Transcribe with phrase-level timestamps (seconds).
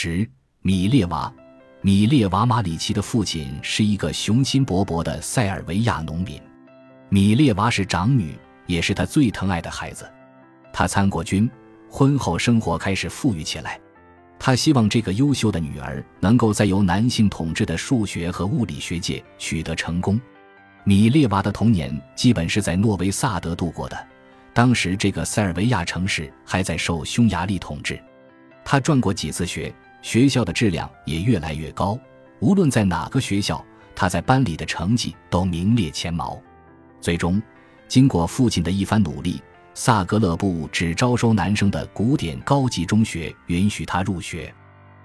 [0.00, 0.24] 十，
[0.62, 1.34] 米列娃，
[1.80, 6.40] 米列娃马里奇的父亲是一个雄心勃勃的塞尔维亚农民。
[7.08, 10.08] 米列娃是长女，也是他最疼爱的孩子。
[10.72, 11.50] 他参过军，
[11.90, 13.80] 婚后生活开始富裕起来。
[14.38, 20.20] 他希望这个优秀的女儿能够在由男性统治的数学和物理学界取得成功。
[20.84, 24.06] 米列娃的童年基本是在诺维萨德度过的，
[24.54, 28.00] 当时这个塞尔维亚城市还在受匈牙利统治。
[28.64, 31.98] 他转过几次学，学校的质量也越来越高。
[32.40, 36.40] 无论在哪个学校，他在班里的成绩都名列前茅。
[37.00, 37.42] 最终，
[37.88, 39.42] 经过父亲的一番努力。
[39.74, 44.52] 萨格勒布只招收男生的古典高级中学允许他入学，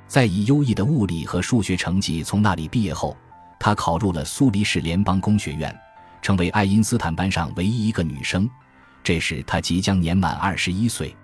[0.08, 3.16] 在以优异的物理和数学成绩从那里毕业后，
[3.60, 5.72] 他考入了苏黎世联邦工学院，
[6.24, 8.50] 成为爱因斯坦班上唯一一个女生。
[9.04, 11.16] 这时他即将年满二十一岁，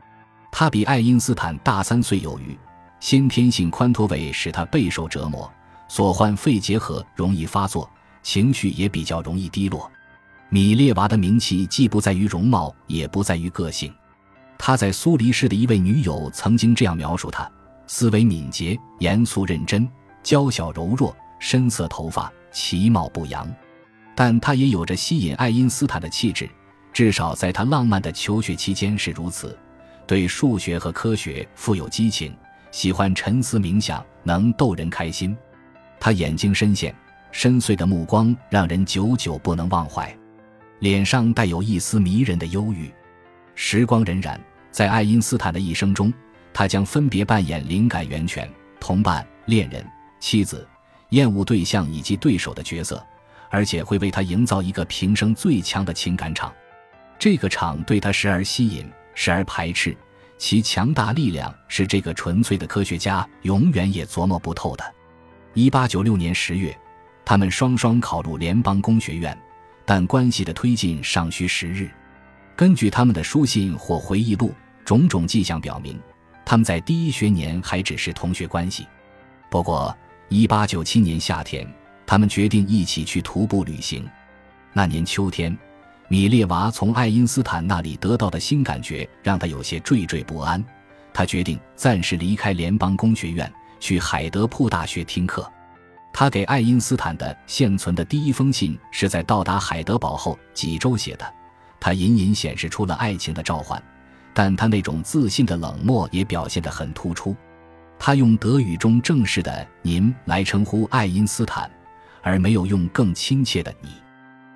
[0.52, 2.56] 他比爱因斯坦大三岁有余。
[3.00, 5.52] 先天性髋脱位使他备受折磨，
[5.88, 7.90] 所患肺结核容易发作，
[8.22, 9.90] 情绪也比较容易低落。
[10.50, 13.94] 米列娃的名气既不在于容貌，也不在于个性。
[14.58, 17.50] 他在苏黎世的一位女友曾经这样描述他：
[17.88, 19.88] 思维敏捷、严肃认真、
[20.22, 23.50] 娇小柔弱、深色头发、其貌不扬。
[24.16, 26.50] 但他也有着吸引爱因斯坦的气质，
[26.92, 29.58] 至少在他浪漫的求学期间是如此。
[30.06, 32.36] 对数学和科学富有激情，
[32.72, 35.36] 喜欢沉思冥想，能逗人开心。
[36.00, 36.96] 他眼睛深陷，
[37.32, 40.16] 深邃的目光让人久久不能忘怀。
[40.80, 42.90] 脸上带有一丝迷人的忧郁。
[43.54, 44.40] 时光荏苒，
[44.72, 46.14] 在爱因斯坦的一生中，
[46.54, 49.86] 他将分别扮演灵感源泉、同伴、恋人、
[50.22, 50.66] 妻子、
[51.10, 53.06] 厌恶对象以及对手的角色，
[53.50, 56.54] 而且会为他营造一个平生最强的情感场。
[57.18, 59.98] 这个场对他时而吸引，时而排斥，
[60.40, 64.96] 其强大力量是这个纯粹的科学家永远也琢磨不透的。
[65.54, 66.76] 一八九六年十月，
[67.24, 69.38] 他们双双考入联邦工学院。
[69.86, 71.90] 但关系的推进尚需时日。
[72.56, 74.54] 根据他们的书信或回忆录，
[74.86, 76.00] 种种迹象表明，
[76.46, 78.88] 他们在第一学年还只是同学关系。
[79.50, 79.98] 不过
[80.30, 81.68] ，1897年夏天，
[82.06, 84.08] 他们决定一起去徒步旅行。
[84.74, 85.58] 那年秋天，
[86.12, 90.64] 米列娃从爱因斯坦那里得到的新感觉让他有些惴惴不安。
[91.14, 95.48] 他决定暂时离开联邦工学院，去海德堡大学听课。
[96.12, 101.34] 他给爱因斯坦的现存的第一封信是在到达海德堡后几周写的，
[101.80, 103.82] 他隐隐显示出了爱情的召唤，
[104.34, 107.36] 但他那种自信的冷漠也表现得很突出。
[108.00, 111.70] 他用德语中正式的“您”来称呼爱因斯坦，
[112.24, 113.90] 而没有用更亲切的“你”。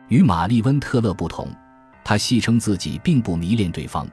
[0.09, 1.47] 与玛丽温特勒不同，
[2.03, 4.07] 他戏称自己并不迷恋对方，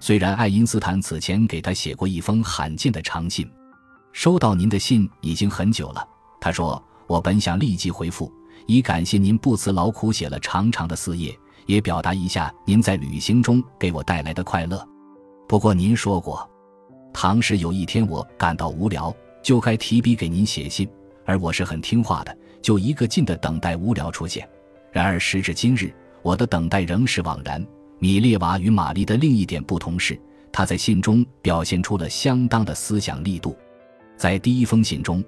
[0.00, 3.48] 虽然爱因斯坦此前给他写过一封罕见的长信。
[4.12, 6.06] 收到您的信已经很久了。
[6.40, 8.32] 他说：“我本想立即回复，
[8.66, 14.86] 以感谢您不辞劳苦写了长长的四页，也表达一下您在旅行中给我带来的快乐。
[15.48, 16.48] 不过您说过，
[17.12, 20.88] 倘使有一天我感到无聊，就该提笔给您写信，
[21.24, 24.48] 而我是很听话的，就一个劲的等待无聊出现。
[24.94, 27.66] 然而时至今日，我的等待仍是枉然。”
[27.98, 30.16] 米列娃与玛丽的另一点不同是，
[30.52, 33.56] 她在信中表现出了相当的思想力度，
[34.16, 35.24] 在第一封信中。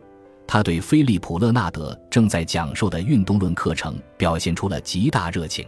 [0.47, 5.67] 她对菲利普·勒纳德正在讲授的运动论课程表现出了极大热情。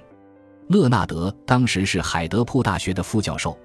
[0.69, 3.59] 勒纳德当时是海德堡大学的副教授，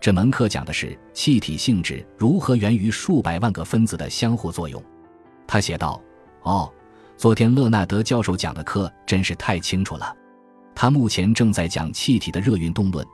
[0.00, 4.80] 这门课讲的是气体性质如何源于数百万个分子的相互作用。
[5.46, 6.00] 他写道
[6.44, 6.70] ：“哦，
[7.16, 10.14] 昨天勒纳德教授讲的课真是太清楚了。
[10.74, 13.06] 他目前正在讲气体的热运动论，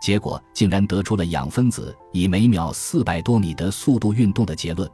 [0.00, 4.88] 结果竟然得出了氧分子以每秒四百多米的速度运动的结论。”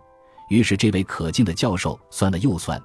[0.49, 2.81] 于是，这位可敬的教授算了又算，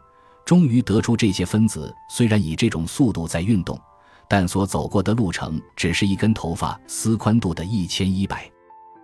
[0.45, 3.79] 终于得出这些分子虽然以这种速度在运动，
[4.27, 8.49] 但所走过的路程只是一根头发丝宽度的一千一百。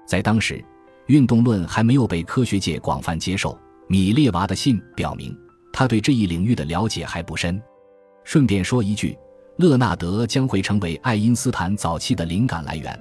[0.06, 0.64] 在当时，
[1.08, 3.58] 运动论还没有被科学界广泛接受。
[3.88, 5.38] 米列娃的信表明，
[5.74, 7.62] 他对这一领域的了解还不深。
[8.24, 9.18] 顺便说一句，
[9.58, 12.98] 勒纳德将会成为爱因斯坦早期的灵感来源，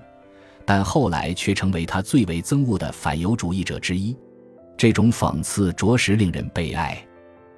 [0.64, 4.16] 但后来却成为他最为憎恶的反犹主义者之一。
[4.76, 7.00] 这种讽刺着实令人悲哀。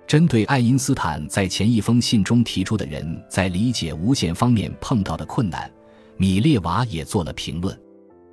[0.07, 5.71] 针对爱因斯坦在前一封信中提出的人在理解无限方面碰到的困难，
[6.19, 7.75] 米列娃也做了评论：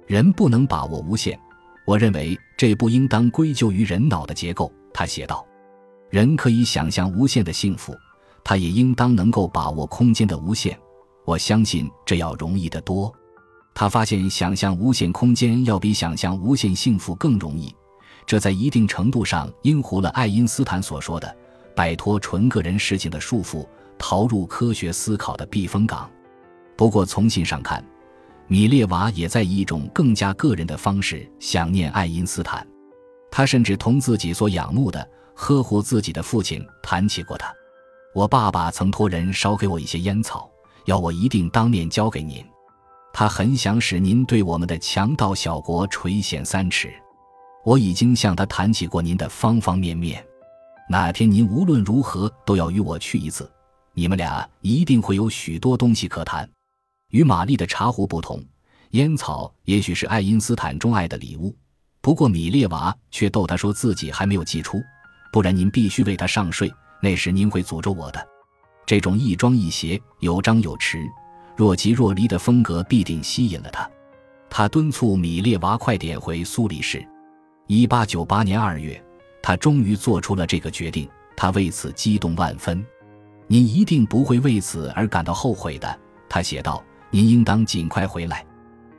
[0.05, 1.39] 人不能把握无限，
[1.85, 4.69] 我认为这不应当归咎于人脑的结构。
[4.93, 5.47] 他写道：
[6.11, 7.95] 人可以想象无限的幸福，
[8.43, 10.77] 他也应当能够把握空间的无限。
[11.25, 13.11] 我相信这要容易得多。
[13.73, 17.73] 他发现想象无限空间要比想象无限幸福更容易。
[18.25, 21.33] 这在一定程度上应糊了爱因斯坦所说的
[21.73, 23.65] “摆脱纯个人事情的束缚，
[23.97, 26.11] 逃入科学思考的避风港”。
[26.75, 27.81] 不过，从信上看，
[28.47, 32.67] 米列娃也在以一种更加个人的方式想念爱因斯坦。
[33.31, 35.07] 他甚至同自己所仰慕的、
[35.41, 37.51] 呵护自己的父亲谈起过他。
[38.13, 40.47] 我爸爸曾托人捎给我一些烟草，
[40.85, 42.45] 要我一定当面交给您。
[43.11, 46.93] 他很想使您对我们的强盗小国垂涎三尺。
[47.65, 50.23] 我已经向他谈起过您的方方面面。
[50.87, 53.51] 哪天您无论如何都要与我去一次，
[53.95, 56.47] 你们俩一定会有许多东西可谈。
[57.09, 58.45] 与玛丽的茶壶不同，
[58.91, 61.55] 烟草也许是爱因斯坦钟爱的礼物。
[61.99, 64.79] 不过米列娃却逗他说自己还没有寄出，
[65.31, 68.27] 不然您必须为他上税，那时您会诅咒我的。
[68.85, 71.07] 这种亦庄亦谐、有张有弛、
[71.55, 73.89] 若即若离的风格必定吸引了他。
[74.49, 77.05] 他敦促米列娃快点回苏黎世。
[77.67, 79.01] 一八九八年二月，
[79.41, 81.07] 他终于做出了这个决定，
[81.37, 82.85] 他为此激动万分。
[83.47, 85.99] 您一定不会为此而感到后悔的，
[86.29, 86.83] 他写道。
[87.13, 88.45] 您应当尽快回来。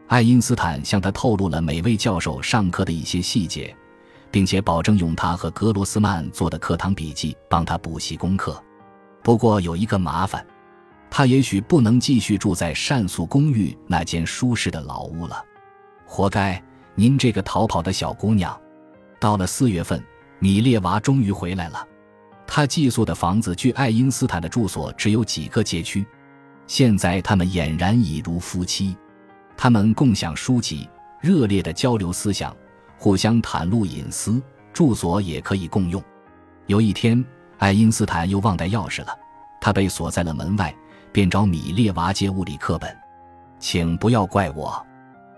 [0.07, 3.75] 爱因斯坦向他透露了每位教授上课的一些细节，
[4.33, 8.61] 并且保证用他和格罗斯曼做的课堂笔记帮他补习功课。
[9.23, 10.45] 不过有一个麻烦，
[11.11, 15.45] 他也许不能继续住在善素公寓那间舒适的老屋了。
[16.07, 16.61] 活该，
[16.95, 18.59] 您这个逃跑的小姑娘。
[19.21, 20.03] 到了四月份，
[20.41, 21.87] 米列娃终于回来了。
[22.47, 26.05] 他寄宿的房子距爱因斯坦的住所只有几个街区。
[26.67, 28.97] 现在他们俨然已如夫妻。
[29.57, 30.89] 他们共享书籍，
[31.21, 32.57] 热烈地交流思想，
[33.03, 34.41] 互相袒露隐私。
[34.73, 36.01] 住所也可以共用。
[36.67, 37.23] 有一天，
[37.59, 39.19] 爱因斯坦又忘带钥匙了，
[39.61, 40.73] 他被锁在了门外，
[41.11, 42.97] 便找米列娃借物理课本。
[43.59, 44.81] 请不要怪我，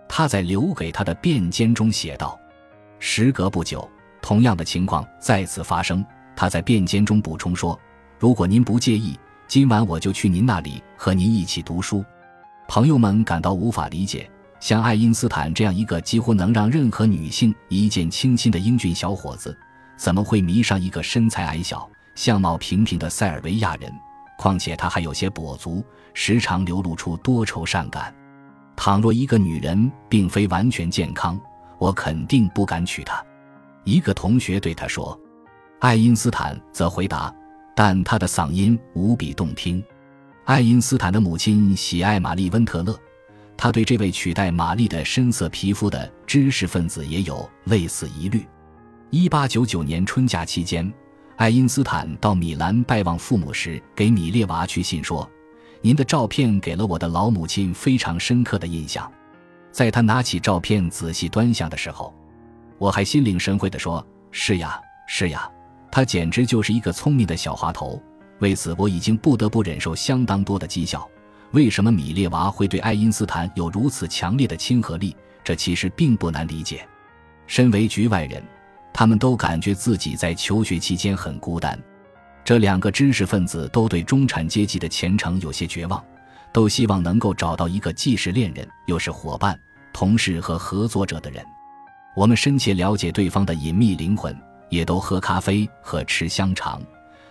[0.07, 2.39] 他在留给他的便笺中写道。
[2.99, 3.89] 时隔不久，
[4.21, 6.05] 同样的情况再次发生。
[6.37, 7.79] 他在便笺中补充说
[8.21, 9.19] ：“如果您不介意，
[9.49, 12.05] 今晚我就去您那里和您一起读书。”
[12.69, 14.31] 朋友们感到无法理解，
[14.65, 19.55] 像爱因斯坦这样一个几乎能让任何女性一见倾心的英俊小伙子，
[19.95, 23.93] 怎么会迷上一个身材矮小、相貌平平的塞尔维亚人？
[24.39, 25.85] 况且他还有些跛足，
[26.15, 28.15] 时常流露出多愁善感。
[28.75, 31.39] 倘若一个女人并非完全健康，
[31.77, 33.23] 我肯定不敢娶她。
[33.85, 35.21] 一个同学对他说。
[35.81, 37.31] 爱因斯坦则回答
[37.77, 39.85] ：“但他的嗓音无比动听。”
[40.47, 42.99] 爱因斯坦的母亲喜爱玛丽·温特勒，
[43.57, 48.47] 他对这位取代玛丽的深色皮肤的知识分子也有类似疑虑。
[49.11, 50.93] 一八九九年春假期间，
[51.37, 55.29] 爱因斯坦到米兰拜望父母时，给米列娃去信说
[55.81, 59.11] ：“您的照片给了我的老母亲非常深刻的印象。”
[59.71, 62.15] 在他拿起照片仔细端详的时候，
[62.79, 65.49] 我还心领神会地说：“是呀，是呀，
[65.91, 68.01] 他简直就是一个聪明的小滑头。”
[68.41, 71.09] 为此，我已经不得不忍受相当多的讥笑。
[71.55, 75.17] 为什么米列娃会对爱因斯坦有如此强烈的亲和力？
[75.45, 76.85] 这其实并不难理解。
[77.47, 78.43] 身为局外人，
[78.93, 81.81] 他们都感觉自己在求学期间很孤单。
[82.45, 86.05] 这两个知识分子都对中产阶级的前程有些绝望，
[86.53, 89.57] 都希望能够找到一个既是恋人又是伙伴、
[89.93, 91.45] 同事和合作者的人。
[92.17, 94.37] 我们深切了解对方的隐秘灵魂，
[94.71, 96.83] 也都喝咖啡和吃香肠。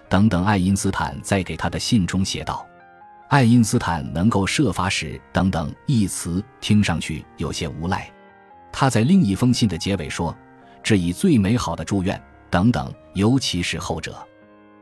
[0.07, 2.65] 等等，爱因斯坦在给他的信中写道
[3.29, 8.09] ：“爱因斯坦能够设法使等等一词听上去有些无赖。”
[8.71, 10.35] 他在另一封信的结尾说
[10.83, 14.15] ：“致以最美好的祝愿。”等等，尤其是后者。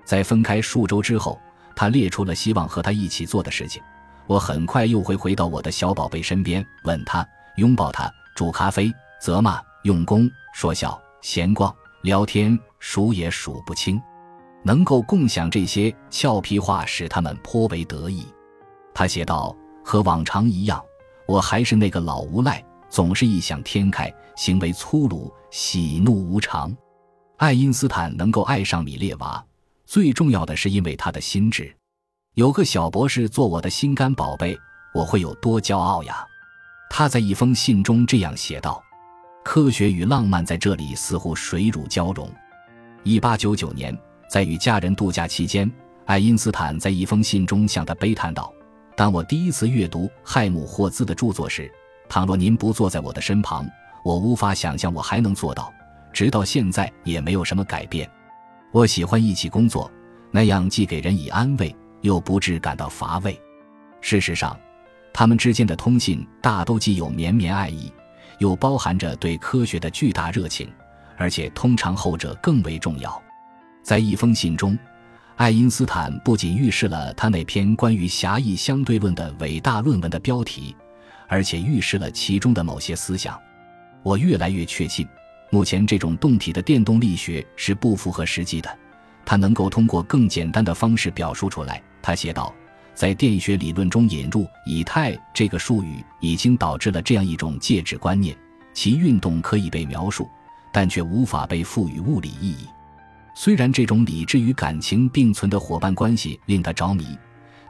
[0.03, 1.39] 在分开数周之后，
[1.73, 3.81] 他列出了希望和他一起做的事情。
[4.27, 14.01] 我很快又会回到我的小宝贝身边，吻他，拥抱他，煮咖啡，责骂，用功，说笑，闲逛，聊天，数也数不清。
[14.63, 18.25] 能够共享这些俏皮话，使他们颇为得意。
[18.93, 20.83] 他写道：“和往常一样，
[21.27, 26.75] 我还是那个老无赖，总是异想天开，行为粗鲁，喜怒无常。”
[27.37, 29.43] 爱因斯坦能够爱上米列娃，
[29.85, 31.75] 最重要的是因为他的心智。
[32.35, 34.55] 有个小博士做我的心肝宝贝，
[34.93, 36.23] 我会有多骄傲呀！
[36.89, 38.83] 他在一封信中这样写道
[39.43, 42.29] ：“科学与浪漫在这里似乎水乳交融。”
[43.03, 43.97] 一八九九年。
[44.31, 45.69] 在与家人度假期间，
[46.05, 48.49] 爱因斯坦在一封信中向他悲叹道
[48.95, 51.69] ：“当我第一次阅读亥姆霍兹的著作时，
[52.07, 53.69] 倘若您不坐在我的身旁，
[54.05, 55.69] 我无法想象我还能做到。
[56.13, 58.09] 直到现在也没有什么改变。
[58.71, 59.91] 我喜欢一起工作，
[60.31, 63.37] 那样既给人以安慰，又不致感到乏味。
[63.99, 64.57] 事实上，
[65.11, 67.91] 他们之间的通信大都既有绵绵爱意，
[68.37, 70.71] 又包含着对科学的巨大热情。”
[71.19, 73.21] 而且通常后者更为重要。
[73.83, 74.77] 在一封信中，
[75.35, 80.75] 爱因斯坦不仅预示了他那篇关于狭义相对论的伟大论文的标题，
[81.27, 83.39] 而且预示了其中的某些思想。
[84.03, 85.07] 我越来越确信，
[85.49, 88.77] 目前这种动体的电动力学是不符合实际的。
[89.25, 91.81] 它能够通过更简单的方式表述出来。
[92.01, 92.53] 他写道，
[92.93, 98.35] 在电学理论中引入以太这个术语，已经导致了这样一种介质观念：
[98.73, 100.27] 其运动可以被描述，
[100.71, 102.67] 但却无法被赋予物理意义。
[103.33, 107.17] 虽然这种理智与感情并存的伙伴关系令他着迷，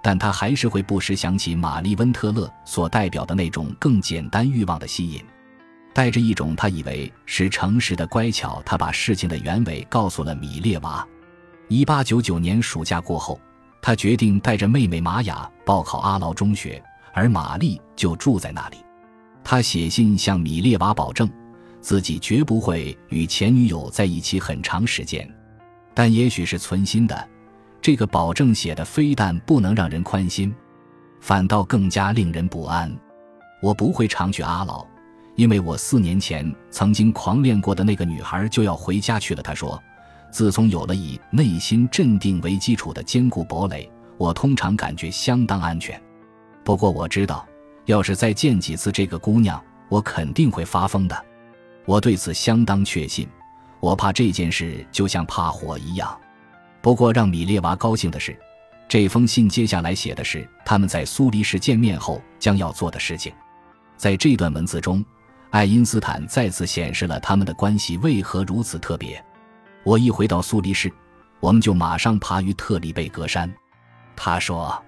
[0.01, 5.23] 但他还是会不时想起玛丽温特勒所代表的那种更简单欲望的吸引，
[5.93, 8.61] 带着一种他以为是诚实的乖巧。
[8.65, 11.07] 他把事情的原委告诉了米列娃。
[11.67, 13.39] 一八九九年暑假过后，
[13.81, 18.77] 他决定带着妹妹玛雅报考阿劳中学，而玛丽就住在那里。
[19.43, 21.29] 他写信向米列娃保证，
[21.79, 25.27] 自己绝不会与前女友在一起很长时间。
[25.93, 27.29] 但也许是存心的，
[27.81, 30.53] 这个保证写的非但不能让人宽心，
[31.19, 32.91] 反倒更加令人不安。
[33.61, 34.85] 我不会常去阿老，
[35.35, 39.41] 因为我四年前曾经狂恋过的那个女孩就要回家去了。
[39.41, 39.81] 他说。
[40.31, 46.01] 自从有了以内心镇定为基础的坚固堡垒，我通常感觉相当安全。
[46.63, 47.45] 不过我知道，
[47.83, 51.25] 要是再见几次这个姑娘，我肯定会发疯的。
[51.85, 53.27] 我对此相当确信。
[53.81, 56.17] 我怕这件事就像怕火一样。
[56.81, 58.37] 不过让米列娃高兴的是，
[58.87, 63.33] 这封信接下来写的是他们在苏黎世见面后将要做的事情。
[63.97, 65.03] 在这段文字中，
[65.49, 69.23] 爱因斯坦再次显示了他们的关系为何如此特别。
[69.83, 70.91] 我一回到苏黎世，
[71.39, 73.51] 我们就马上爬于特里贝格山。
[74.15, 74.79] 他说：“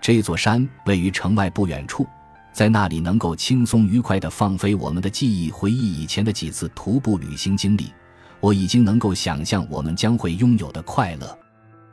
[0.00, 2.06] 这座山位于城外不远处，
[2.52, 7.92] 在那里能够轻松愉快地放飞我们的记忆，回忆以前的几次徒步旅行经历。
[8.40, 11.38] 我已经能够想象我们将会拥有的快乐。”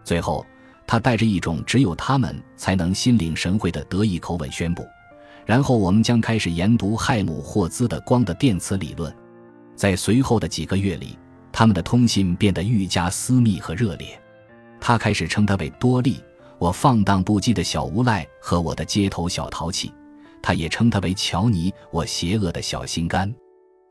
[0.03, 0.45] 最后，
[0.85, 4.85] 他带着一种只有他们才能心领神会的得意口吻宣布
[5.45, 9.15] ：“然后我们将开始研读亥姆霍兹的光的电磁理论。”
[9.75, 11.17] 在随后的几个月里。
[11.57, 14.21] 他们的通信变得愈加私密和热烈，
[14.77, 16.21] 他开始称他为多利，
[16.59, 19.89] 我放荡不羁的小无赖和我的街头小淘气；
[20.41, 23.33] 他也称他为乔尼，我邪恶的小心肝。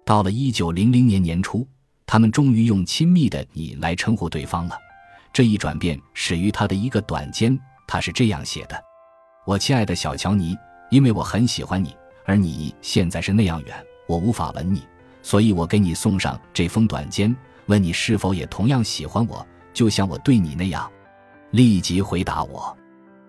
[0.04, 1.66] 到了一九零零年年初，
[2.06, 4.78] 他们终于用亲密的“你”来称呼对方了。
[5.32, 8.82] 这一转变始于他的一个短笺，他是这样写的
[9.46, 10.56] ：“我亲爱的小乔尼，
[10.90, 14.82] 因为我很喜欢你，而你现在是那样远，我无法吻你，
[15.22, 17.34] 所以我给你送上这封短笺。”
[17.66, 20.90] 问你是否也同样喜欢我，就像我对你那样？
[21.50, 22.76] 立即回答我，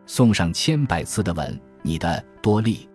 [0.05, 2.85] 送上千百次的吻，你的多利。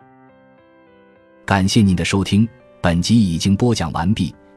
[1.46, 2.46] 感谢您的收听，
[2.82, 4.34] 本集已经播讲完毕。